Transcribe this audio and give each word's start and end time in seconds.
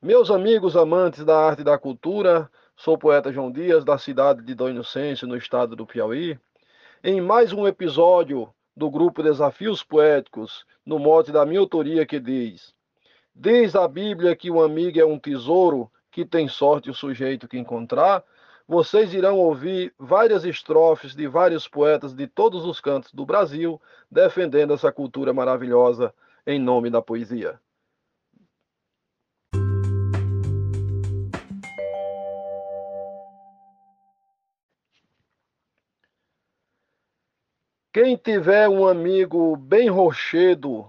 Meus 0.00 0.30
amigos 0.30 0.76
amantes 0.76 1.24
da 1.24 1.36
arte 1.36 1.62
e 1.62 1.64
da 1.64 1.76
cultura, 1.76 2.48
sou 2.76 2.94
o 2.94 2.98
poeta 2.98 3.32
João 3.32 3.50
Dias, 3.50 3.84
da 3.84 3.98
cidade 3.98 4.44
de 4.44 4.54
Dom 4.54 4.68
Inocêncio, 4.68 5.26
no 5.26 5.36
estado 5.36 5.74
do 5.74 5.84
Piauí. 5.84 6.38
Em 7.02 7.20
mais 7.20 7.52
um 7.52 7.66
episódio 7.66 8.48
do 8.76 8.88
grupo 8.88 9.24
Desafios 9.24 9.82
Poéticos, 9.82 10.64
no 10.86 11.00
mote 11.00 11.32
da 11.32 11.44
minha 11.44 11.58
autoria 11.58 12.06
que 12.06 12.20
diz: 12.20 12.72
Diz 13.34 13.74
a 13.74 13.88
Bíblia 13.88 14.36
que 14.36 14.52
um 14.52 14.62
amigo 14.62 15.00
é 15.00 15.04
um 15.04 15.18
tesouro 15.18 15.90
que 16.12 16.24
tem 16.24 16.46
sorte 16.46 16.88
o 16.88 16.94
sujeito 16.94 17.48
que 17.48 17.58
encontrar. 17.58 18.22
Vocês 18.68 19.12
irão 19.12 19.36
ouvir 19.36 19.92
várias 19.98 20.44
estrofes 20.44 21.12
de 21.12 21.26
vários 21.26 21.66
poetas 21.66 22.14
de 22.14 22.28
todos 22.28 22.64
os 22.64 22.80
cantos 22.80 23.12
do 23.12 23.26
Brasil 23.26 23.82
defendendo 24.08 24.72
essa 24.72 24.92
cultura 24.92 25.34
maravilhosa 25.34 26.14
em 26.46 26.56
nome 26.56 26.88
da 26.88 27.02
poesia. 27.02 27.58
Quem 38.00 38.16
tiver 38.16 38.68
um 38.68 38.86
amigo 38.86 39.56
bem 39.56 39.88
rochedo, 39.88 40.86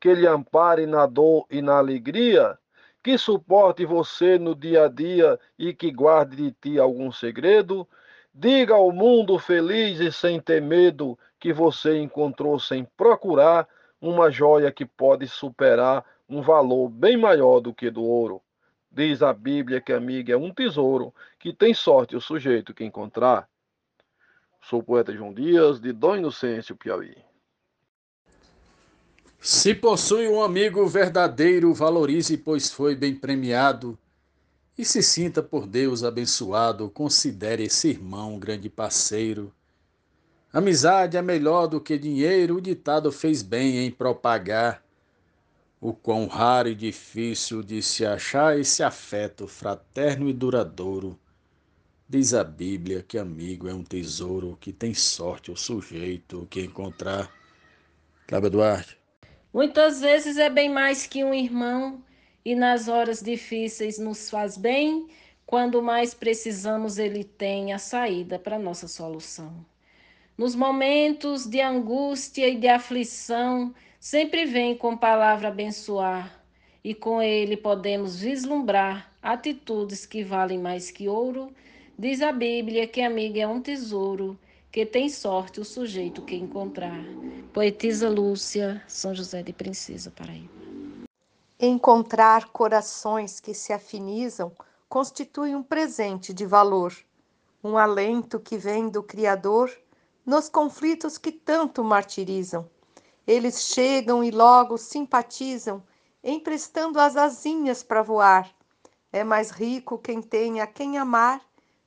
que 0.00 0.14
lhe 0.14 0.28
ampare 0.28 0.86
na 0.86 1.06
dor 1.06 1.44
e 1.50 1.60
na 1.60 1.78
alegria, 1.78 2.56
que 3.02 3.18
suporte 3.18 3.84
você 3.84 4.38
no 4.38 4.54
dia 4.54 4.84
a 4.84 4.88
dia 4.88 5.40
e 5.58 5.74
que 5.74 5.90
guarde 5.90 6.36
de 6.36 6.52
ti 6.52 6.78
algum 6.78 7.10
segredo, 7.10 7.84
diga 8.32 8.74
ao 8.74 8.92
mundo 8.92 9.40
feliz 9.40 9.98
e 9.98 10.12
sem 10.12 10.38
ter 10.38 10.62
medo 10.62 11.18
que 11.40 11.52
você 11.52 11.98
encontrou 11.98 12.60
sem 12.60 12.84
procurar 12.96 13.66
uma 14.00 14.30
joia 14.30 14.70
que 14.70 14.86
pode 14.86 15.26
superar 15.26 16.04
um 16.28 16.42
valor 16.42 16.88
bem 16.88 17.16
maior 17.16 17.58
do 17.58 17.74
que 17.74 17.90
do 17.90 18.04
ouro. 18.04 18.40
Diz 18.88 19.20
a 19.20 19.32
Bíblia 19.32 19.80
que 19.80 19.92
amigo 19.92 20.30
é 20.30 20.36
um 20.36 20.54
tesouro, 20.54 21.12
que 21.40 21.52
tem 21.52 21.74
sorte 21.74 22.14
o 22.14 22.20
sujeito 22.20 22.72
que 22.72 22.84
encontrar. 22.84 23.48
Sou 24.62 24.78
o 24.78 24.82
poeta 24.82 25.12
João 25.12 25.34
Dias, 25.34 25.80
de 25.80 25.92
Dom 25.92 26.16
Inocêncio, 26.16 26.76
Piauí. 26.76 27.16
Se 29.40 29.74
possui 29.74 30.28
um 30.28 30.40
amigo 30.40 30.86
verdadeiro, 30.86 31.74
valorize, 31.74 32.36
pois 32.38 32.70
foi 32.70 32.94
bem 32.94 33.12
premiado. 33.12 33.98
E 34.78 34.84
se 34.84 35.02
sinta 35.02 35.42
por 35.42 35.66
Deus 35.66 36.04
abençoado, 36.04 36.88
considere 36.88 37.64
esse 37.64 37.88
irmão 37.88 38.34
um 38.34 38.38
grande 38.38 38.70
parceiro. 38.70 39.52
Amizade 40.52 41.16
é 41.16 41.22
melhor 41.22 41.66
do 41.66 41.80
que 41.80 41.98
dinheiro, 41.98 42.56
o 42.56 42.60
ditado 42.60 43.10
fez 43.10 43.42
bem 43.42 43.78
em 43.78 43.90
propagar. 43.90 44.80
O 45.80 45.92
quão 45.92 46.28
raro 46.28 46.68
e 46.68 46.74
difícil 46.76 47.64
de 47.64 47.82
se 47.82 48.06
achar 48.06 48.56
esse 48.56 48.82
afeto 48.84 49.48
fraterno 49.48 50.28
e 50.28 50.32
duradouro. 50.32 51.18
Diz 52.08 52.34
a 52.34 52.44
Bíblia 52.44 53.02
que 53.02 53.16
amigo 53.16 53.68
é 53.68 53.74
um 53.74 53.82
tesouro 53.82 54.58
que 54.60 54.72
tem 54.72 54.92
sorte 54.92 55.50
o 55.50 55.56
sujeito 55.56 56.46
que 56.50 56.60
encontrar. 56.60 57.32
Cláudia 58.26 58.50
Duarte. 58.50 58.98
Muitas 59.52 60.00
vezes 60.00 60.36
é 60.36 60.50
bem 60.50 60.68
mais 60.68 61.06
que 61.06 61.24
um 61.24 61.32
irmão 61.32 62.02
e 62.44 62.54
nas 62.54 62.88
horas 62.88 63.22
difíceis 63.22 63.98
nos 63.98 64.28
faz 64.28 64.56
bem. 64.56 65.08
Quando 65.46 65.82
mais 65.82 66.12
precisamos, 66.14 66.98
ele 66.98 67.24
tem 67.24 67.72
a 67.72 67.78
saída 67.78 68.38
para 68.38 68.58
nossa 68.58 68.88
solução. 68.88 69.64
Nos 70.36 70.54
momentos 70.54 71.46
de 71.46 71.60
angústia 71.60 72.48
e 72.48 72.56
de 72.56 72.68
aflição, 72.68 73.74
sempre 74.00 74.46
vem 74.46 74.76
com 74.76 74.96
palavra 74.96 75.48
abençoar, 75.48 76.42
e 76.82 76.94
com 76.94 77.22
ele 77.22 77.56
podemos 77.56 78.18
vislumbrar 78.18 79.12
atitudes 79.22 80.06
que 80.06 80.24
valem 80.24 80.58
mais 80.58 80.90
que 80.90 81.06
ouro 81.06 81.52
Diz 81.98 82.22
a 82.22 82.32
Bíblia 82.32 82.88
que 82.88 83.02
amigo 83.02 83.38
é 83.38 83.46
um 83.46 83.60
tesouro, 83.60 84.38
que 84.72 84.86
tem 84.86 85.10
sorte 85.10 85.60
o 85.60 85.64
sujeito 85.64 86.22
que 86.22 86.34
encontrar. 86.34 87.04
Poetisa 87.52 88.08
Lúcia, 88.08 88.82
São 88.88 89.14
José 89.14 89.42
de 89.42 89.52
Princesa, 89.52 90.10
Paraíba. 90.10 90.48
Encontrar 91.60 92.48
corações 92.48 93.40
que 93.40 93.52
se 93.52 93.74
afinizam 93.74 94.50
constitui 94.88 95.54
um 95.54 95.62
presente 95.62 96.32
de 96.32 96.46
valor, 96.46 96.96
um 97.62 97.76
alento 97.76 98.40
que 98.40 98.56
vem 98.56 98.88
do 98.88 99.02
Criador 99.02 99.70
nos 100.24 100.48
conflitos 100.48 101.18
que 101.18 101.30
tanto 101.30 101.84
martirizam. 101.84 102.68
Eles 103.26 103.66
chegam 103.66 104.24
e 104.24 104.30
logo 104.30 104.78
simpatizam, 104.78 105.82
emprestando 106.24 106.98
as 106.98 107.18
asinhas 107.18 107.82
para 107.82 108.02
voar. 108.02 108.50
É 109.12 109.22
mais 109.22 109.50
rico 109.50 109.98
quem 109.98 110.22
tem 110.22 110.62
a 110.62 110.66
quem 110.66 110.96
amar 110.96 111.40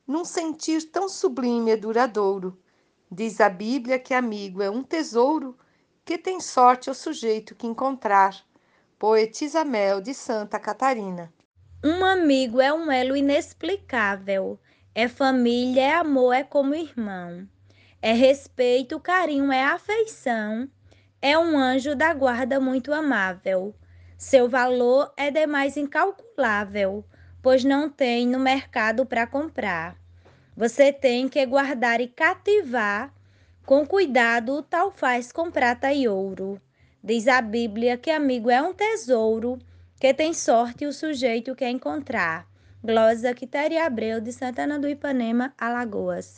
num 0.08 0.24
sentir 0.24 0.84
tão 0.92 1.10
sublime 1.10 1.72
e 1.72 1.76
duradouro. 1.76 2.58
Diz 3.10 3.40
a 3.40 3.50
Bíblia 3.50 3.98
que 3.98 4.14
amigo 4.14 4.62
é 4.62 4.70
um 4.70 4.84
tesouro 4.84 5.58
que 6.04 6.18
tem 6.18 6.40
sorte 6.40 6.90
o 6.90 6.94
sujeito 6.94 7.56
que 7.56 7.66
encontrar. 7.66 8.36
Poetisa 9.00 9.66
Mel 9.66 10.02
de 10.02 10.14
Santa 10.14 10.60
Catarina. 10.60 11.34
Um 11.84 12.06
amigo 12.06 12.62
é 12.62 12.72
um 12.74 12.92
elo 12.92 13.16
inexplicável. 13.16 14.60
É 14.94 15.08
família, 15.08 15.82
é 15.82 15.94
amor, 15.94 16.34
é 16.34 16.44
como 16.44 16.74
irmão. 16.74 17.48
É 18.02 18.14
respeito, 18.14 19.00
carinho, 19.00 19.52
é 19.52 19.64
afeição. 19.64 20.70
É 21.22 21.38
um 21.38 21.58
anjo 21.58 21.96
da 21.96 22.14
guarda 22.14 22.60
muito 22.60 22.94
amável. 22.94 23.76
Seu 24.18 24.48
valor 24.48 25.12
é 25.18 25.30
demais 25.30 25.76
incalculável 25.76 27.04
pois 27.46 27.64
não 27.64 27.88
tem 27.88 28.28
no 28.28 28.40
mercado 28.40 29.06
para 29.06 29.28
comprar. 29.28 29.96
Você 30.58 30.92
tem 30.92 31.30
que 31.30 31.46
guardar 31.46 32.02
e 32.02 32.08
cativar 32.08 33.14
com 33.64 33.86
cuidado, 33.86 34.64
tal 34.64 34.90
faz 34.90 35.32
com 35.32 35.52
prata 35.52 35.94
e 35.94 36.08
ouro. 36.08 36.60
Diz 37.04 37.28
a 37.28 37.44
Bíblia 37.44 38.00
que 38.00 38.10
amigo 38.10 38.50
é 38.50 38.60
um 38.64 38.74
tesouro, 38.74 39.60
que 40.00 40.12
tem 40.12 40.34
sorte 40.34 40.88
o 40.88 40.92
sujeito 40.92 41.54
que 41.54 41.70
encontrar. 41.70 42.48
Glosa 42.84 43.32
Quitéria 43.36 43.86
Abreu, 43.86 44.20
de 44.20 44.34
Santana 44.34 44.80
do 44.80 44.90
Ipanema, 44.90 45.54
Alagoas. 45.56 46.38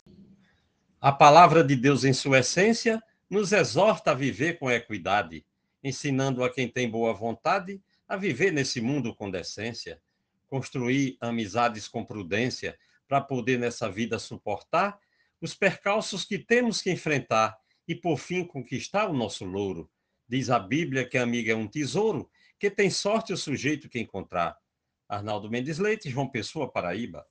A 1.00 1.10
palavra 1.10 1.64
de 1.64 1.74
Deus, 1.74 2.04
em 2.04 2.12
sua 2.12 2.40
essência, 2.40 3.02
nos 3.30 3.52
exorta 3.52 4.10
a 4.10 4.14
viver 4.14 4.58
com 4.58 4.70
equidade, 4.70 5.42
ensinando 5.82 6.44
a 6.44 6.52
quem 6.52 6.68
tem 6.68 6.86
boa 6.86 7.14
vontade 7.14 7.80
a 8.06 8.14
viver 8.14 8.52
nesse 8.52 8.78
mundo 8.78 9.14
com 9.14 9.30
decência 9.30 9.98
construir 10.48 11.16
amizades 11.20 11.86
com 11.86 12.04
prudência 12.04 12.76
para 13.06 13.20
poder 13.20 13.58
nessa 13.58 13.90
vida 13.90 14.18
suportar 14.18 14.98
os 15.40 15.54
percalços 15.54 16.24
que 16.24 16.38
temos 16.38 16.82
que 16.82 16.90
enfrentar 16.90 17.56
e 17.86 17.94
por 17.94 18.18
fim 18.18 18.44
conquistar 18.44 19.08
o 19.08 19.14
nosso 19.14 19.44
louro. 19.44 19.88
Diz 20.28 20.50
a 20.50 20.58
Bíblia 20.58 21.08
que 21.08 21.16
a 21.16 21.22
amiga 21.22 21.52
é 21.52 21.56
um 21.56 21.66
tesouro 21.66 22.28
que 22.58 22.70
tem 22.70 22.90
sorte 22.90 23.32
o 23.32 23.36
sujeito 23.36 23.88
que 23.88 24.00
encontrar. 24.00 24.56
Arnaldo 25.08 25.48
Mendes 25.48 25.78
Leite, 25.78 26.10
João 26.10 26.28
Pessoa, 26.28 26.70
Paraíba. 26.70 27.24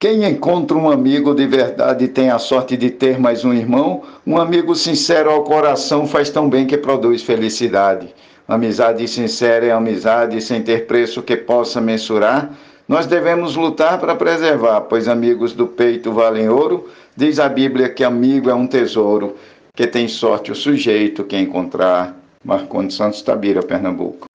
Quem 0.00 0.24
encontra 0.24 0.78
um 0.78 0.90
amigo 0.90 1.34
de 1.34 1.46
verdade 1.46 2.08
tem 2.08 2.30
a 2.30 2.38
sorte 2.38 2.74
de 2.74 2.90
ter 2.90 3.18
mais 3.18 3.44
um 3.44 3.52
irmão. 3.52 4.02
Um 4.26 4.38
amigo 4.38 4.74
sincero 4.74 5.30
ao 5.30 5.44
coração 5.44 6.06
faz 6.06 6.30
tão 6.30 6.48
bem 6.48 6.66
que 6.66 6.78
produz 6.78 7.22
felicidade. 7.22 8.12
Amizade 8.46 9.06
sincera 9.06 9.66
é 9.66 9.70
amizade 9.70 10.40
sem 10.40 10.62
ter 10.62 10.86
preço 10.86 11.22
que 11.22 11.36
possa 11.36 11.80
mensurar. 11.80 12.50
Nós 12.88 13.06
devemos 13.06 13.54
lutar 13.54 14.00
para 14.00 14.16
preservar, 14.16 14.80
pois 14.82 15.06
amigos 15.06 15.52
do 15.52 15.66
peito 15.66 16.12
valem 16.12 16.48
ouro. 16.48 16.88
Diz 17.16 17.38
a 17.38 17.48
Bíblia 17.48 17.88
que 17.88 18.02
amigo 18.02 18.50
é 18.50 18.54
um 18.54 18.66
tesouro, 18.66 19.36
que 19.74 19.86
tem 19.86 20.08
sorte 20.08 20.50
o 20.50 20.56
sujeito 20.56 21.24
que 21.24 21.36
encontrar. 21.36 22.16
Marcondes 22.44 22.96
Santos 22.96 23.22
Tabira, 23.22 23.62
Pernambuco. 23.62 24.26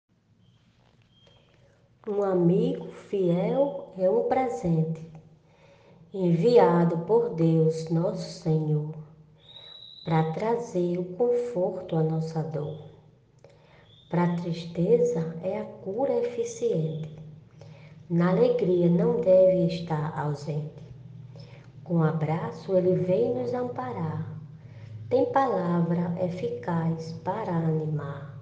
Um 2.07 2.23
amigo 2.23 2.89
fiel 3.09 3.93
é 3.99 4.09
um 4.09 4.25
presente 4.25 5.01
enviado 6.13 6.99
por 6.99 7.31
Deus, 7.31 7.91
nosso 7.91 8.41
Senhor, 8.41 8.95
para 10.05 10.31
trazer 10.33 10.97
o 10.99 11.05
conforto 11.17 11.97
à 11.97 12.05
nossa 12.05 12.41
dor. 12.41 12.94
Para 14.15 14.33
a 14.33 14.37
tristeza 14.37 15.35
é 15.43 15.59
a 15.59 15.65
cura 15.65 16.15
eficiente. 16.21 17.19
Na 18.09 18.31
alegria 18.31 18.89
não 18.89 19.21
deve 19.21 19.67
estar 19.67 20.17
ausente. 20.17 20.85
Com 21.83 22.01
abraço 22.01 22.77
ele 22.77 22.95
vem 22.95 23.35
nos 23.35 23.53
amparar. 23.53 24.39
Tem 25.11 25.25
palavra 25.33 26.15
eficaz 26.25 27.13
para 27.25 27.57
animar. 27.57 28.39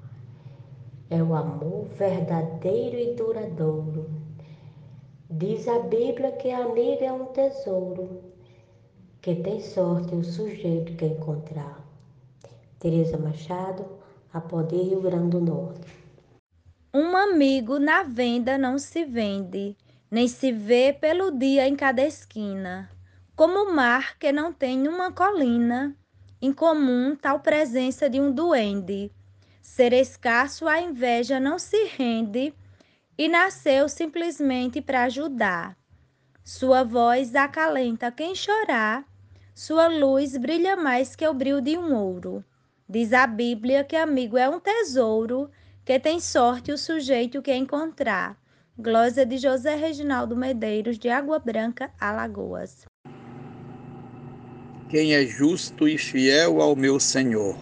É 1.09 1.23
o 1.23 1.35
amor 1.35 1.87
verdadeiro 1.97 2.99
e 2.99 3.15
duradouro. 3.15 4.11
Diz 5.31 5.67
a 5.69 5.79
Bíblia 5.79 6.33
que 6.33 6.51
a 6.51 6.67
amiga 6.67 7.07
é 7.07 7.13
um 7.15 7.25
tesouro, 7.33 8.21
que 9.23 9.37
tem 9.37 9.59
sorte 9.59 10.15
o 10.15 10.23
sujeito 10.23 10.93
que 10.97 11.07
encontrar. 11.07 11.83
Teresa 12.79 13.17
Machado, 13.17 14.02
a 14.33 14.41
Poder 14.41 14.83
Rio 14.83 15.01
Grande 15.01 15.31
do 15.31 15.41
Norte. 15.41 15.87
Um 16.95 17.17
amigo 17.17 17.79
na 17.79 18.03
venda 18.03 18.57
não 18.57 18.79
se 18.79 19.05
vende, 19.05 19.77
nem 20.11 20.27
se 20.27 20.51
vê 20.51 20.93
pelo 20.93 21.31
dia 21.31 21.69
em 21.69 21.77
cada 21.77 22.03
esquina. 22.03 22.89
Como 23.37 23.65
o 23.65 23.75
mar 23.75 24.19
que 24.19 24.33
não 24.33 24.53
tem 24.53 24.89
uma 24.89 25.13
colina, 25.13 25.95
incomum 26.41 27.15
tal 27.15 27.41
presença 27.41 28.09
de 28.09 28.21
um 28.21 28.33
duende. 28.33 29.11
Ser 29.61 29.93
escasso 29.93 30.67
a 30.67 30.81
inveja 30.81 31.39
não 31.39 31.59
se 31.59 31.85
rende 31.85 32.55
e 33.17 33.29
nasceu 33.29 33.89
simplesmente 33.89 34.81
para 34.81 35.05
ajudar. 35.05 35.77
Sua 36.43 36.83
voz 36.83 37.35
acalenta 37.35 38.11
quem 38.11 38.35
chorar, 38.35 39.05
sua 39.55 39.87
luz 39.89 40.37
brilha 40.37 40.75
mais 40.75 41.15
que 41.15 41.27
o 41.27 41.35
brilho 41.35 41.61
de 41.61 41.77
um 41.77 41.95
ouro. 41.95 42.45
Diz 42.93 43.15
a 43.15 43.27
Bíblia 43.27 43.83
que 43.83 43.97
amigo 43.97 44.37
é 44.37 44.47
um 44.47 44.61
tesouro, 44.61 45.51
que 45.83 45.99
tem 45.99 46.21
sorte 46.21 46.71
o 46.71 46.77
sujeito 46.77 47.41
que 47.41 47.51
encontrar. 47.51 48.37
Glória 48.79 49.25
de 49.25 49.39
José 49.39 49.75
Reginaldo 49.75 50.37
Medeiros, 50.37 50.99
de 50.99 51.09
Água 51.09 51.39
Branca, 51.39 51.91
Alagoas. 51.99 52.85
Quem 54.91 55.15
é 55.15 55.25
justo 55.25 55.89
e 55.89 55.97
fiel 55.97 56.61
ao 56.61 56.77
meu 56.77 57.01
Senhor, 57.01 57.57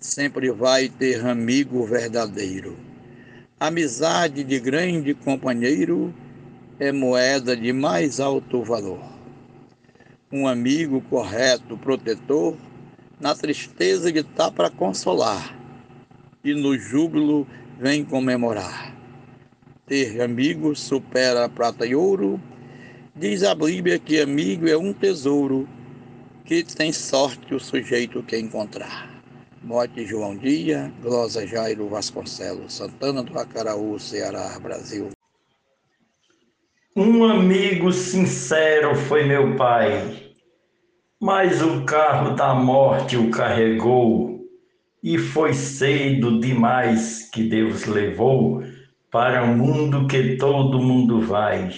sempre 0.00 0.50
vai 0.50 0.88
ter 0.88 1.24
amigo 1.24 1.86
verdadeiro. 1.86 2.76
Amizade 3.60 4.42
de 4.42 4.58
grande 4.58 5.14
companheiro 5.14 6.12
é 6.80 6.90
moeda 6.90 7.56
de 7.56 7.72
mais 7.72 8.18
alto 8.18 8.64
valor. 8.64 9.12
Um 10.32 10.48
amigo 10.48 11.00
correto, 11.02 11.78
protetor, 11.78 12.56
na 13.20 13.34
tristeza 13.34 14.08
ele 14.08 14.20
está 14.20 14.50
para 14.50 14.70
consolar 14.70 15.54
e 16.42 16.54
no 16.54 16.76
júbilo 16.78 17.46
vem 17.78 18.04
comemorar. 18.04 18.96
Ter 19.86 20.22
amigo 20.22 20.74
supera 20.74 21.48
prata 21.48 21.84
e 21.84 21.94
ouro, 21.94 22.40
diz 23.14 23.42
a 23.42 23.54
Bíblia 23.54 23.98
que 23.98 24.20
amigo 24.20 24.68
é 24.68 24.76
um 24.76 24.92
tesouro 24.92 25.68
que 26.44 26.62
tem 26.64 26.92
sorte 26.92 27.54
o 27.54 27.60
sujeito 27.60 28.22
que 28.22 28.38
encontrar. 28.38 29.10
Morte 29.62 30.06
João 30.06 30.36
Dia, 30.36 30.90
Glosa 31.02 31.46
Jairo 31.46 31.86
Vasconcelos, 31.88 32.74
Santana 32.74 33.22
do 33.22 33.38
Acaraú, 33.38 33.98
Ceará, 33.98 34.58
Brasil. 34.58 35.10
Um 36.96 37.24
amigo 37.24 37.92
sincero 37.92 38.94
foi 38.94 39.24
meu 39.24 39.54
pai, 39.56 40.29
mas 41.20 41.60
o 41.60 41.84
carro 41.84 42.34
da 42.34 42.54
morte 42.54 43.14
o 43.18 43.30
carregou 43.30 44.40
e 45.02 45.18
foi 45.18 45.52
cedo 45.52 46.40
demais 46.40 47.28
que 47.30 47.42
Deus 47.42 47.84
levou 47.84 48.62
para 49.10 49.42
o 49.42 49.48
mundo 49.48 50.06
que 50.06 50.36
todo 50.36 50.80
mundo 50.80 51.20
vai. 51.20 51.68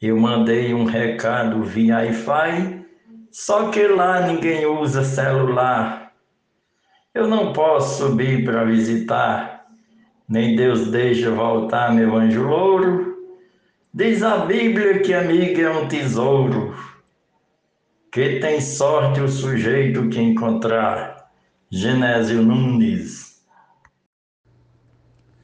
Eu 0.00 0.18
mandei 0.18 0.72
um 0.72 0.84
recado 0.84 1.64
via 1.64 1.96
Wi-Fi, 1.96 2.86
só 3.30 3.68
que 3.68 3.86
lá 3.86 4.26
ninguém 4.26 4.64
usa 4.64 5.04
celular. 5.04 6.12
Eu 7.12 7.26
não 7.26 7.52
posso 7.52 8.06
subir 8.06 8.42
para 8.42 8.64
visitar, 8.64 9.66
nem 10.26 10.56
Deus 10.56 10.90
deixa 10.90 11.30
voltar 11.30 11.92
meu 11.92 12.16
anjo 12.16 12.42
louro. 12.42 13.16
Diz 13.92 14.22
a 14.22 14.38
Bíblia 14.38 15.00
que 15.00 15.12
amigo 15.12 15.60
é 15.60 15.70
um 15.70 15.88
tesouro, 15.88 16.74
que 18.16 18.40
tem 18.40 18.62
sorte 18.62 19.20
o 19.20 19.28
sujeito 19.28 20.08
que 20.08 20.18
encontrar. 20.18 21.30
Genésio 21.70 22.42
Nunes. 22.42 23.42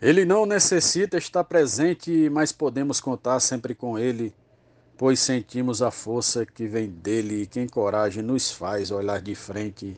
Ele 0.01 0.25
não 0.25 0.47
necessita 0.47 1.19
estar 1.19 1.45
presente, 1.45 2.31
mas 2.31 2.51
podemos 2.51 2.99
contar 2.99 3.41
sempre 3.41 3.75
com 3.75 3.99
ele, 3.99 4.33
pois 4.97 5.21
sentimos 5.21 5.83
a 5.83 5.91
força 5.91 6.47
que 6.47 6.67
vem 6.67 6.89
dele 6.89 7.43
e 7.43 7.47
que 7.47 7.61
em 7.61 7.69
coragem 7.69 8.23
nos 8.23 8.51
faz 8.51 8.91
olhar 8.91 9.21
de 9.21 9.35
frente. 9.35 9.95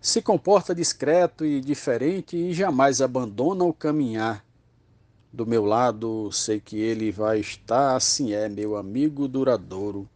Se 0.00 0.22
comporta 0.22 0.74
discreto 0.74 1.44
e 1.44 1.60
diferente 1.60 2.34
e 2.34 2.54
jamais 2.54 3.02
abandona 3.02 3.64
o 3.64 3.74
caminhar. 3.74 4.42
Do 5.30 5.46
meu 5.46 5.66
lado, 5.66 6.32
sei 6.32 6.60
que 6.60 6.80
ele 6.80 7.12
vai 7.12 7.40
estar, 7.40 7.94
assim 7.94 8.32
é, 8.32 8.48
meu 8.48 8.74
amigo 8.74 9.28
duradouro. 9.28 10.08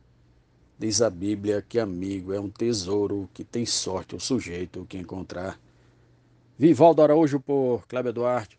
Diz 0.76 1.00
a 1.00 1.09
Bíblia 1.09 1.65
que 1.67 1.79
amigo 1.79 2.32
é 2.32 2.41
um 2.41 2.50
tesouro 2.50 3.31
que 3.32 3.44
tem 3.44 3.65
sorte 3.65 4.17
o 4.17 4.21
sujeito 4.21 4.85
que 4.88 4.99
encontrar. 4.99 5.59
Vivaldo 6.59 7.03
Araújo 7.03 7.38
por 7.38 7.87
Cléber 7.87 8.12
Duarte. 8.12 8.59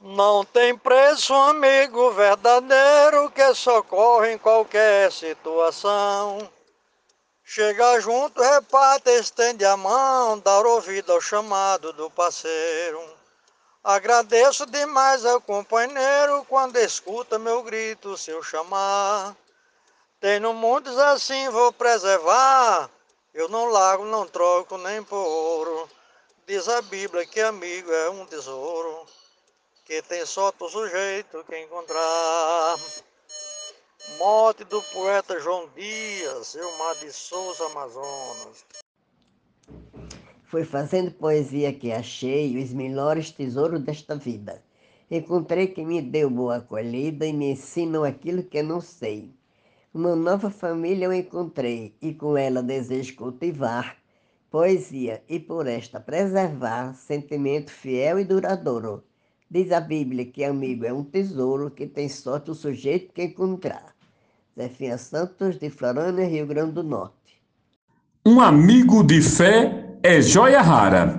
Não 0.00 0.44
tem 0.44 0.76
preço, 0.76 1.32
amigo 1.32 2.10
verdadeiro 2.10 3.30
que 3.30 3.54
socorre 3.54 4.32
em 4.32 4.38
qualquer 4.38 5.10
situação. 5.10 6.50
Chega 7.42 8.00
junto, 8.00 8.42
reparte, 8.42 9.10
estende 9.10 9.64
a 9.64 9.76
mão, 9.76 10.38
dar 10.40 10.66
ouvido 10.66 11.12
ao 11.12 11.20
chamado 11.20 11.92
do 11.92 12.10
parceiro. 12.10 13.00
Agradeço 13.84 14.64
demais 14.64 15.26
ao 15.26 15.42
companheiro 15.42 16.42
quando 16.48 16.78
escuta 16.78 17.38
meu 17.38 17.62
grito, 17.62 18.16
seu 18.16 18.42
chamar. 18.42 19.36
Tenho 20.18 20.54
muitos 20.54 20.98
assim, 20.98 21.50
vou 21.50 21.70
preservar. 21.70 22.88
Eu 23.34 23.46
não 23.50 23.66
largo, 23.66 24.06
não 24.06 24.26
troco 24.26 24.78
nem 24.78 25.02
por 25.02 25.18
ouro. 25.18 25.90
Diz 26.46 26.66
a 26.66 26.80
Bíblia 26.80 27.26
que 27.26 27.40
amigo 27.42 27.92
é 27.92 28.08
um 28.08 28.24
tesouro, 28.24 29.04
que 29.84 30.00
tem 30.00 30.24
sorte 30.24 30.64
o 30.64 30.68
sujeito 30.70 31.44
que 31.44 31.58
encontrar. 31.58 32.76
Morte 34.16 34.64
do 34.64 34.80
poeta 34.80 35.38
João 35.40 35.68
Dias, 35.76 36.56
Mar 36.78 36.94
de 36.94 37.12
Souza, 37.12 37.66
Amazonas. 37.66 38.64
Foi 40.54 40.62
fazendo 40.62 41.10
poesia 41.10 41.72
que 41.72 41.90
achei 41.90 42.56
os 42.62 42.72
melhores 42.72 43.32
tesouros 43.32 43.80
desta 43.80 44.14
vida. 44.14 44.62
Encontrei 45.10 45.66
quem 45.66 45.84
me 45.84 46.00
deu 46.00 46.30
boa 46.30 46.58
acolhida 46.58 47.26
e 47.26 47.32
me 47.32 47.50
ensinam 47.50 48.04
aquilo 48.04 48.44
que 48.44 48.58
eu 48.58 48.62
não 48.62 48.80
sei. 48.80 49.34
Uma 49.92 50.14
nova 50.14 50.50
família 50.50 51.06
eu 51.06 51.12
encontrei 51.12 51.96
e 52.00 52.14
com 52.14 52.38
ela 52.38 52.62
desejo 52.62 53.16
cultivar 53.16 53.96
poesia 54.48 55.24
e 55.28 55.40
por 55.40 55.66
esta 55.66 55.98
preservar 55.98 56.94
sentimento 56.94 57.72
fiel 57.72 58.20
e 58.20 58.24
duradouro. 58.24 59.02
Diz 59.50 59.72
a 59.72 59.80
Bíblia 59.80 60.24
que 60.24 60.44
amigo 60.44 60.84
é 60.84 60.92
um 60.92 61.02
tesouro 61.02 61.68
que 61.68 61.84
tem 61.84 62.08
sorte 62.08 62.52
o 62.52 62.54
sujeito 62.54 63.12
que 63.12 63.24
encontrar. 63.24 63.92
Zefinha 64.56 64.98
Santos, 64.98 65.58
de 65.58 65.68
Florânia, 65.68 66.28
Rio 66.28 66.46
Grande 66.46 66.74
do 66.74 66.84
Norte. 66.84 67.42
Um 68.24 68.40
amigo 68.40 69.02
de 69.02 69.20
fé 69.20 69.83
é 70.04 70.20
joia 70.20 70.60
rara, 70.60 71.18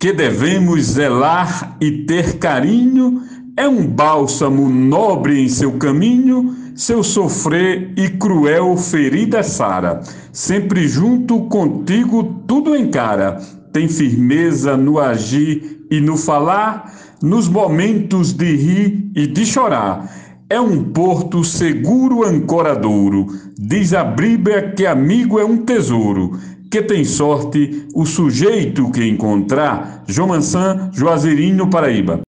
que 0.00 0.10
devemos 0.10 0.92
zelar 0.92 1.76
e 1.78 2.06
ter 2.06 2.38
carinho, 2.38 3.20
é 3.58 3.68
um 3.68 3.86
bálsamo 3.86 4.70
nobre 4.70 5.38
em 5.38 5.50
seu 5.50 5.72
caminho, 5.72 6.56
seu 6.74 7.04
sofrer 7.04 7.92
e 7.94 8.08
cruel 8.08 8.74
ferida 8.78 9.42
sara. 9.42 10.00
Sempre 10.32 10.88
junto 10.88 11.40
contigo 11.40 12.42
tudo 12.46 12.74
encara, 12.74 13.38
tem 13.70 13.86
firmeza 13.86 14.78
no 14.78 14.98
agir 14.98 15.84
e 15.90 16.00
no 16.00 16.16
falar, 16.16 16.90
nos 17.22 17.46
momentos 17.48 18.32
de 18.32 18.56
rir 18.56 19.10
e 19.14 19.26
de 19.26 19.44
chorar. 19.44 20.10
É 20.48 20.58
um 20.58 20.84
porto 20.84 21.44
seguro 21.44 22.24
ancoradouro. 22.24 23.26
Diz 23.58 23.92
a 23.92 24.04
Bíblia 24.04 24.72
que 24.72 24.86
amigo 24.86 25.38
é 25.38 25.44
um 25.44 25.58
tesouro 25.58 26.38
que 26.72 26.80
tem 26.80 27.04
sorte 27.04 27.86
o 27.94 28.06
sujeito 28.06 28.90
que 28.90 29.06
encontrar. 29.06 30.02
João 30.08 30.28
Mansan, 30.28 30.90
Juazeirinho, 30.90 31.68
Paraíba. 31.68 32.22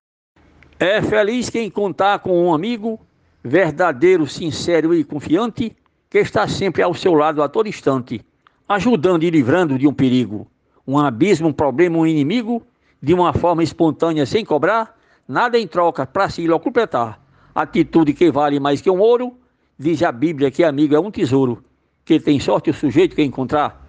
É 0.81 1.01
feliz 1.01 1.49
quem 1.49 1.71
contar 1.71 2.19
com 2.19 2.49
um 2.49 2.53
amigo 2.53 2.99
verdadeiro, 3.45 4.27
sincero 4.27 4.93
e 4.93 5.05
confiante, 5.05 5.77
que 6.11 6.19
está 6.19 6.49
sempre 6.49 6.83
ao 6.83 6.93
seu 6.93 7.15
lado 7.15 7.41
a 7.41 7.49
todo 7.49 7.69
instante, 7.69 8.21
ajudando 8.69 9.23
e 9.23 9.31
livrando 9.31 9.79
de 9.79 9.87
um 9.87 9.95
perigo, 9.95 10.49
um 10.85 10.99
abismo, 10.99 11.47
um 11.47 11.53
problema, 11.53 11.99
um 11.99 12.07
inimigo, 12.07 12.65
de 13.01 13.15
uma 13.15 13.33
forma 13.33 13.63
espontânea, 13.63 14.27
sem 14.27 14.45
cobrar, 14.45 14.99
nada 15.29 15.57
em 15.57 15.69
troca 15.69 16.05
para 16.05 16.29
se 16.29 16.45
completar. 16.49 17.23
Atitude 17.55 18.13
que 18.13 18.29
vale 18.33 18.59
mais 18.59 18.81
que 18.81 18.91
um 18.91 18.99
ouro, 18.99 19.35
diz 19.79 20.03
a 20.03 20.11
Bíblia 20.11 20.51
que 20.51 20.65
amigo 20.65 20.97
é 20.97 21.01
um 21.01 21.13
tesouro, 21.13 21.63
que 22.05 22.19
tem 22.19 22.41
sorte 22.41 22.71
o 22.71 22.75
sujeito 22.75 23.15
que 23.15 23.23
encontrar. 23.23 23.82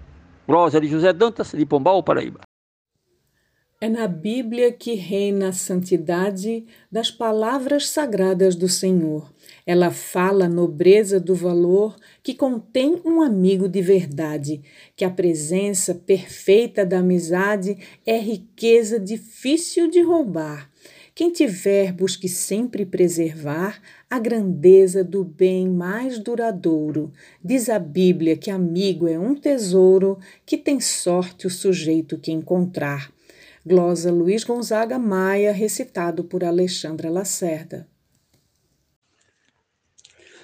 Rosa 0.48 0.80
de 0.80 0.88
José 0.88 1.14
Dantas, 1.14 1.52
de 1.52 1.66
Pombal, 1.66 2.04
Paraíba. 2.04 2.42
É 3.80 3.90
na 3.90 4.08
Bíblia 4.08 4.72
que 4.72 4.94
reina 4.94 5.50
a 5.50 5.52
santidade 5.52 6.66
das 6.90 7.12
palavras 7.12 7.90
sagradas 7.90 8.56
do 8.56 8.70
Senhor. 8.70 9.30
Ela 9.66 9.92
fala 9.92 10.46
a 10.46 10.50
nobreza 10.50 11.20
do 11.20 11.36
valor 11.36 11.96
que 12.22 12.34
contém 12.34 13.02
um 13.04 13.22
amigo 13.22 13.68
de 13.68 13.82
verdade, 13.82 14.62
que 14.96 15.04
a 15.04 15.10
presença 15.10 15.94
perfeita 15.94 16.86
da 16.86 17.00
amizade 17.00 17.78
é 18.06 18.18
riqueza 18.18 18.98
difícil 18.98 19.90
de 19.90 20.02
roubar. 20.02 20.73
Quem 21.16 21.32
tiver, 21.32 21.94
busque 21.94 22.28
sempre 22.28 22.88
preservar 22.88 23.80
a 24.10 24.18
grandeza 24.18 25.04
do 25.04 25.24
bem 25.24 25.70
mais 25.70 26.18
duradouro. 26.18 27.14
Diz 27.44 27.70
a 27.70 27.78
Bíblia 27.78 28.36
que 28.36 28.50
amigo 28.50 29.08
é 29.08 29.20
um 29.20 29.36
tesouro 29.36 30.18
que 30.44 30.58
tem 30.58 30.80
sorte 30.80 31.46
o 31.46 31.52
sujeito 31.52 32.18
que 32.18 32.32
encontrar. 32.32 33.14
Glosa 33.64 34.12
Luiz 34.12 34.44
Gonzaga 34.44 34.98
Maia, 34.98 35.52
recitado 35.52 36.24
por 36.24 36.44
Alexandra 36.44 37.12
Lacerda. 37.12 37.88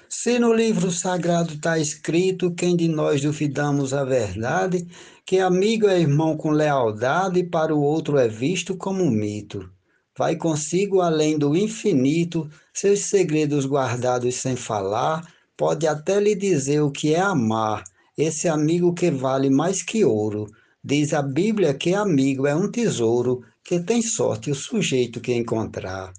Se 0.08 0.38
no 0.38 0.52
livro 0.52 0.92
sagrado 0.92 1.54
está 1.54 1.80
escrito, 1.80 2.54
quem 2.54 2.76
de 2.76 2.86
nós 2.86 3.20
duvidamos 3.20 3.92
a 3.92 4.04
verdade, 4.04 4.86
que 5.26 5.40
amigo 5.40 5.88
é 5.88 6.00
irmão 6.00 6.36
com 6.36 6.50
lealdade, 6.50 7.42
para 7.42 7.74
o 7.74 7.82
outro 7.82 8.16
é 8.18 8.28
visto 8.28 8.76
como 8.76 9.02
um 9.02 9.10
mito. 9.10 9.68
Vai 10.20 10.36
consigo 10.36 11.00
além 11.00 11.38
do 11.38 11.56
infinito, 11.56 12.46
seus 12.74 13.06
segredos 13.06 13.64
guardados 13.64 14.34
sem 14.34 14.54
falar, 14.54 15.26
pode 15.56 15.86
até 15.86 16.20
lhe 16.20 16.34
dizer 16.34 16.82
o 16.82 16.90
que 16.90 17.14
é 17.14 17.20
amar, 17.20 17.82
esse 18.18 18.46
amigo 18.46 18.92
que 18.92 19.10
vale 19.10 19.48
mais 19.48 19.82
que 19.82 20.04
ouro 20.04 20.46
Diz 20.84 21.14
a 21.14 21.22
Bíblia 21.22 21.72
que 21.72 21.94
amigo 21.94 22.46
é 22.46 22.54
um 22.54 22.70
tesouro 22.70 23.42
que 23.64 23.80
tem 23.80 24.02
sorte 24.02 24.50
o 24.50 24.54
sujeito 24.54 25.22
que 25.22 25.32
encontrar. 25.32 26.12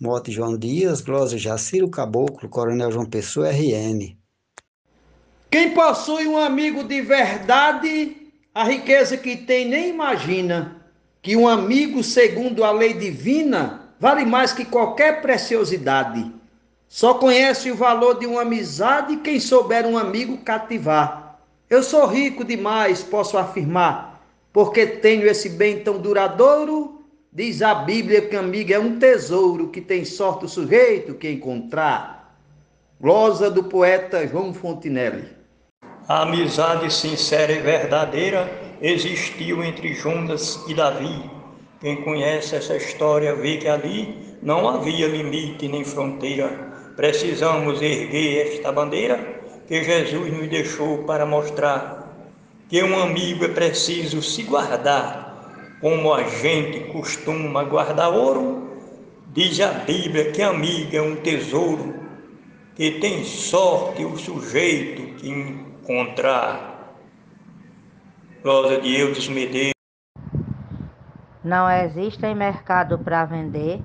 Mote 0.00 0.32
João 0.32 0.58
Dias, 0.58 1.00
Glosa 1.00 1.38
Jaciro 1.38 1.88
Caboclo, 1.88 2.48
Coronel 2.48 2.90
João 2.90 3.06
Pessoa, 3.06 3.52
RN. 3.52 4.18
Quem 5.48 5.72
possui 5.72 6.26
um 6.26 6.36
amigo 6.36 6.82
de 6.82 7.00
verdade, 7.00 8.16
a 8.52 8.64
riqueza 8.64 9.16
que 9.16 9.36
tem 9.36 9.68
nem 9.68 9.90
imagina. 9.90 10.75
Que 11.26 11.34
um 11.34 11.48
amigo, 11.48 12.04
segundo 12.04 12.62
a 12.62 12.70
lei 12.70 12.92
divina, 12.92 13.90
vale 13.98 14.24
mais 14.24 14.52
que 14.52 14.64
qualquer 14.64 15.20
preciosidade. 15.20 16.30
Só 16.86 17.14
conhece 17.14 17.68
o 17.68 17.74
valor 17.74 18.20
de 18.20 18.26
uma 18.26 18.42
amizade 18.42 19.16
quem 19.16 19.40
souber 19.40 19.84
um 19.88 19.98
amigo 19.98 20.38
cativar. 20.38 21.40
Eu 21.68 21.82
sou 21.82 22.06
rico 22.06 22.44
demais, 22.44 23.02
posso 23.02 23.36
afirmar, 23.36 24.22
porque 24.52 24.86
tenho 24.86 25.26
esse 25.26 25.48
bem 25.48 25.80
tão 25.80 25.98
duradouro. 25.98 27.04
Diz 27.32 27.60
a 27.60 27.74
Bíblia 27.74 28.22
que 28.22 28.36
amigo 28.36 28.72
é 28.72 28.78
um 28.78 28.96
tesouro 28.96 29.70
que 29.70 29.80
tem 29.80 30.04
sorte 30.04 30.44
o 30.44 30.48
sujeito 30.48 31.14
que 31.14 31.28
encontrar. 31.28 32.38
Glosa 33.00 33.50
do 33.50 33.64
poeta 33.64 34.28
João 34.28 34.54
Fontinelli. 34.54 35.24
A 36.06 36.22
amizade 36.22 36.88
sincera 36.94 37.50
e 37.50 37.58
verdadeira 37.58 38.65
existiu 38.80 39.62
entre 39.62 39.94
Judas 39.94 40.64
e 40.68 40.74
Davi. 40.74 41.30
Quem 41.80 41.96
conhece 42.02 42.56
essa 42.56 42.76
história 42.76 43.34
vê 43.34 43.56
que 43.58 43.68
ali 43.68 44.36
não 44.42 44.68
havia 44.68 45.06
limite 45.08 45.68
nem 45.68 45.84
fronteira. 45.84 46.48
Precisamos 46.96 47.82
erguer 47.82 48.54
esta 48.54 48.72
bandeira 48.72 49.42
que 49.66 49.82
Jesus 49.82 50.32
nos 50.32 50.48
deixou 50.48 51.04
para 51.04 51.26
mostrar 51.26 52.06
que 52.68 52.82
um 52.82 53.00
amigo 53.00 53.44
é 53.44 53.48
preciso 53.48 54.22
se 54.22 54.42
guardar, 54.42 55.76
como 55.80 56.12
a 56.12 56.22
gente 56.24 56.80
costuma 56.92 57.62
guardar 57.64 58.12
ouro. 58.12 58.66
Diz 59.32 59.60
a 59.60 59.68
Bíblia 59.68 60.32
que 60.32 60.42
amigo 60.42 60.96
é 60.96 61.02
um 61.02 61.16
tesouro, 61.16 61.94
que 62.74 62.92
tem 62.92 63.24
sorte 63.24 64.04
o 64.04 64.16
sujeito 64.16 65.14
que 65.16 65.28
encontrar. 65.28 66.75
Glória 68.42 68.80
de 68.80 68.96
Deus 68.96 69.28
Medeiros. 69.28 69.72
Não 71.42 71.70
existe 71.70 72.32
mercado 72.34 72.98
para 72.98 73.24
vender, 73.24 73.82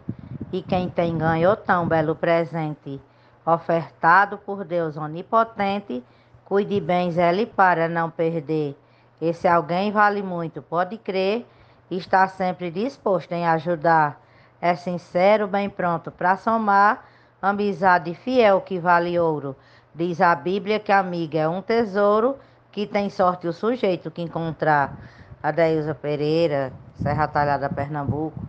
e 0.51 0.62
quem 0.62 0.89
tem 0.89 1.17
ganhou 1.17 1.55
tão 1.55 1.88
belo 1.88 2.15
presente 2.15 3.00
ofertado 3.46 4.38
por 4.38 4.63
Deus 4.63 4.98
onipotente, 4.98 6.03
cuide 6.46 6.79
bem, 6.79 7.12
zele 7.12 7.46
para 7.46 7.88
não 7.88 8.10
perder. 8.10 8.77
Esse 9.22 9.48
alguém 9.48 9.91
vale 9.91 10.22
muito, 10.22 10.62
pode 10.62 10.98
crer, 10.98 11.46
está 11.89 12.27
sempre 12.27 12.72
disposto 12.72 13.31
em 13.31 13.46
ajudar. 13.48 14.22
É 14.60 14.75
sincero, 14.75 15.48
bem 15.48 15.70
pronto 15.70 16.12
para 16.12 16.38
somar, 16.38 17.05
amizade 17.41 18.13
fiel 18.13 18.62
que 18.62 18.79
vale 18.79 19.17
ouro. 19.20 19.55
Diz 19.93 20.22
a 20.22 20.36
Bíblia 20.36 20.79
que 20.79 20.91
amiga 20.91 21.39
é 21.39 21.48
um 21.48 21.62
tesouro, 21.62 22.38
que 22.71 22.87
tem 22.87 23.09
sorte 23.09 23.47
o 23.47 23.53
sujeito 23.53 24.09
que 24.09 24.21
encontrar. 24.21 24.97
Adeilza 25.43 25.95
Pereira, 25.95 26.71
Serra 27.01 27.27
Talhada, 27.27 27.69
Pernambuco. 27.69 28.39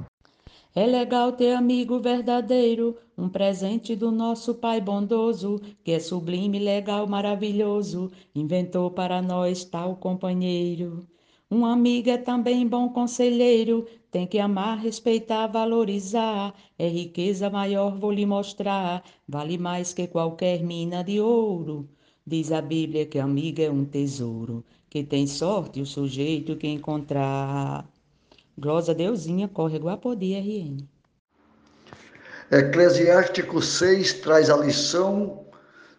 É 0.74 0.86
legal 0.86 1.32
ter 1.32 1.54
amigo 1.54 2.00
verdadeiro, 2.00 2.96
um 3.16 3.28
presente 3.28 3.94
do 3.94 4.10
nosso 4.10 4.54
Pai 4.54 4.80
bondoso, 4.80 5.60
que 5.84 5.92
é 5.92 5.98
sublime, 5.98 6.58
legal, 6.58 7.06
maravilhoso, 7.06 8.10
inventou 8.34 8.90
para 8.90 9.20
nós 9.20 9.64
tal 9.64 9.96
companheiro. 9.96 11.06
Um 11.50 11.66
amigo 11.66 12.08
é 12.08 12.16
também 12.16 12.66
bom 12.66 12.88
conselheiro, 12.88 13.86
tem 14.10 14.26
que 14.26 14.38
amar, 14.38 14.78
respeitar, 14.78 15.46
valorizar. 15.46 16.54
É 16.78 16.88
riqueza 16.88 17.50
maior, 17.50 17.98
vou 17.98 18.10
lhe 18.10 18.24
mostrar, 18.24 19.02
vale 19.28 19.58
mais 19.58 19.92
que 19.92 20.06
qualquer 20.06 20.62
mina 20.62 21.04
de 21.04 21.20
ouro. 21.20 21.86
Diz 22.24 22.52
a 22.52 22.62
Bíblia 22.62 23.04
que 23.04 23.18
amiga 23.18 23.64
é 23.64 23.70
um 23.70 23.84
tesouro, 23.84 24.64
que 24.88 25.02
tem 25.02 25.26
sorte 25.26 25.80
o 25.80 25.86
sujeito 25.86 26.56
que 26.56 26.68
encontrar. 26.68 27.84
Glosa 28.56 28.94
Deusinha, 28.94 29.48
Córrego 29.48 29.88
Apodi, 29.88 30.34
RN. 30.34 30.86
Eclesiástico 32.50 33.60
6 33.60 34.14
traz 34.20 34.50
a 34.50 34.56
lição 34.56 35.46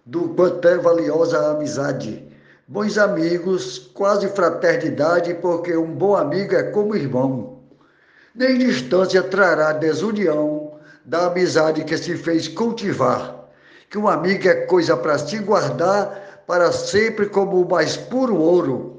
do 0.05 0.29
quanto 0.29 0.65
é 0.65 0.77
valiosa 0.77 1.39
a 1.39 1.51
amizade. 1.51 2.23
Bons 2.67 2.97
amigos, 2.97 3.77
quase 3.93 4.29
fraternidade, 4.29 5.33
porque 5.35 5.75
um 5.75 5.93
bom 5.93 6.15
amigo 6.15 6.55
é 6.55 6.63
como 6.63 6.95
irmão. 6.95 7.59
Nem 8.33 8.57
distância 8.57 9.21
trará 9.23 9.73
desunião 9.73 10.79
da 11.03 11.27
amizade 11.27 11.83
que 11.83 11.97
se 11.97 12.15
fez 12.15 12.47
cultivar. 12.47 13.42
Que 13.93 13.99
um 13.99 14.07
amigo 14.07 14.47
é 14.47 14.65
coisa 14.65 14.97
para 14.97 15.19
se 15.19 15.37
guardar 15.37 16.43
para 16.47 16.71
sempre 16.71 17.29
como 17.29 17.61
o 17.61 17.69
mais 17.69 17.95
puro 17.95 18.35
ouro 18.35 18.93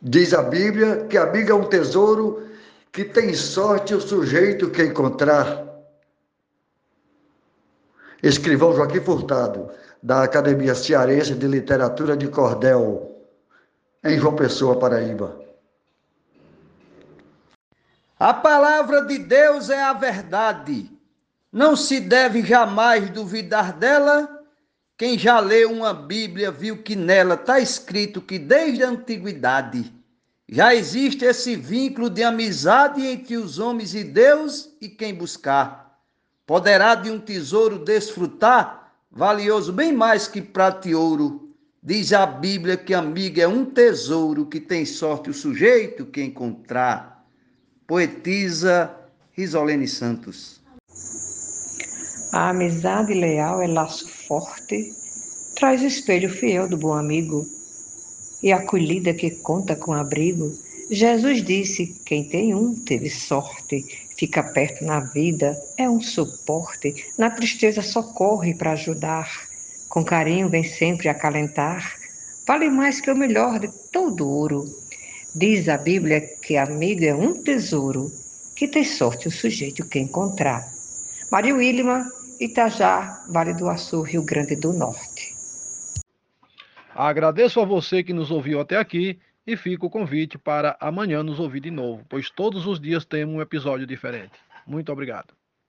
Diz 0.00 0.32
a 0.32 0.42
Bíblia 0.42 1.06
que 1.06 1.18
amigo 1.18 1.50
é 1.50 1.54
um 1.56 1.64
tesouro 1.64 2.46
que 2.92 3.04
tem 3.04 3.34
sorte 3.34 3.94
o 3.94 4.00
sujeito 4.00 4.70
que 4.70 4.84
encontrar. 4.84 5.64
Escrivão 8.22 8.76
Joaquim 8.76 9.00
Furtado, 9.00 9.70
da 10.02 10.22
Academia 10.22 10.74
Cearense 10.74 11.34
de 11.34 11.48
Literatura 11.48 12.16
de 12.16 12.28
Cordel, 12.28 13.18
em 14.04 14.18
João 14.18 14.36
Pessoa, 14.36 14.78
Paraíba. 14.78 15.40
A 18.20 18.34
palavra 18.34 19.06
de 19.06 19.18
Deus 19.18 19.68
é 19.68 19.82
a 19.82 19.94
verdade. 19.94 20.93
Não 21.54 21.76
se 21.76 22.00
deve 22.00 22.44
jamais 22.44 23.08
duvidar 23.10 23.74
dela. 23.74 24.28
Quem 24.98 25.16
já 25.16 25.38
leu 25.38 25.70
uma 25.70 25.94
Bíblia 25.94 26.50
viu 26.50 26.82
que 26.82 26.96
nela 26.96 27.36
está 27.36 27.60
escrito 27.60 28.20
que 28.20 28.40
desde 28.40 28.82
a 28.82 28.88
antiguidade 28.88 29.94
já 30.48 30.74
existe 30.74 31.24
esse 31.24 31.54
vínculo 31.54 32.10
de 32.10 32.24
amizade 32.24 33.06
entre 33.06 33.36
os 33.36 33.60
homens 33.60 33.94
e 33.94 34.02
Deus 34.02 34.70
e 34.80 34.88
quem 34.88 35.14
buscar. 35.14 35.96
Poderá 36.44 36.96
de 36.96 37.08
um 37.08 37.20
tesouro 37.20 37.78
desfrutar, 37.78 38.92
valioso 39.08 39.72
bem 39.72 39.92
mais 39.92 40.26
que 40.26 40.42
prata 40.42 40.88
e 40.88 40.94
ouro. 40.96 41.54
Diz 41.80 42.12
a 42.12 42.26
Bíblia 42.26 42.76
que 42.76 42.92
amigo 42.92 43.40
é 43.40 43.46
um 43.46 43.64
tesouro 43.64 44.46
que 44.46 44.58
tem 44.58 44.84
sorte 44.84 45.30
o 45.30 45.34
sujeito 45.34 46.04
que 46.04 46.20
encontrar. 46.20 47.24
Poetisa 47.86 48.92
Risolene 49.30 49.86
Santos. 49.86 50.63
A 52.36 52.48
amizade 52.48 53.14
leal 53.14 53.62
é 53.62 53.68
laço 53.68 54.08
forte, 54.08 54.92
traz 55.54 55.82
espelho 55.82 56.28
fiel 56.28 56.66
do 56.66 56.76
bom 56.76 56.92
amigo 56.92 57.46
e 58.42 58.50
acolhida 58.50 59.14
que 59.14 59.30
conta 59.30 59.76
com 59.76 59.92
abrigo. 59.92 60.52
Jesus 60.90 61.44
disse: 61.44 61.94
quem 62.04 62.24
tem 62.24 62.52
um 62.52 62.74
teve 62.74 63.08
sorte, 63.08 63.84
fica 64.18 64.42
perto 64.42 64.84
na 64.84 64.98
vida, 64.98 65.56
é 65.78 65.88
um 65.88 66.00
suporte, 66.00 67.06
na 67.16 67.30
tristeza 67.30 67.82
socorre 67.82 68.52
para 68.52 68.72
ajudar, 68.72 69.30
com 69.88 70.04
carinho 70.04 70.48
vem 70.48 70.64
sempre 70.64 71.08
acalentar, 71.08 71.94
vale 72.44 72.68
mais 72.68 73.00
que 73.00 73.12
o 73.12 73.16
melhor 73.16 73.60
de 73.60 73.68
todo 73.92 74.28
ouro. 74.28 74.64
Diz 75.32 75.68
a 75.68 75.78
Bíblia 75.78 76.20
que 76.20 76.56
amigo 76.56 77.04
é 77.04 77.14
um 77.14 77.32
tesouro, 77.32 78.10
que 78.56 78.66
tem 78.66 78.82
sorte 78.82 79.28
o 79.28 79.30
sujeito 79.30 79.84
que 79.84 80.00
encontrar. 80.00 80.74
Maria 81.30 81.54
Wilma, 81.54 82.12
Itajá, 82.40 83.24
Vale 83.30 83.54
do 83.54 83.68
Açu, 83.68 84.02
Rio 84.02 84.24
Grande 84.24 84.56
do 84.56 84.72
Norte. 84.72 85.34
Agradeço 86.94 87.60
a 87.60 87.64
você 87.64 88.02
que 88.02 88.12
nos 88.12 88.30
ouviu 88.30 88.60
até 88.60 88.76
aqui 88.76 89.18
e 89.46 89.56
fica 89.56 89.84
o 89.84 89.90
convite 89.90 90.38
para 90.38 90.76
amanhã 90.80 91.22
nos 91.22 91.40
ouvir 91.40 91.60
de 91.60 91.70
novo, 91.70 92.04
pois 92.08 92.30
todos 92.30 92.66
os 92.66 92.80
dias 92.80 93.04
temos 93.04 93.34
um 93.34 93.40
episódio 93.40 93.86
diferente. 93.86 94.32
Muito 94.66 94.90
obrigado. 94.92 95.34